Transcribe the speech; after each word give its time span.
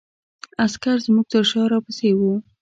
عسکر 0.65 0.97
زموږ 1.05 1.25
تر 1.33 1.43
شا 1.51 1.61
را 1.71 1.79
پسې 1.85 2.09
وو. 2.19 2.33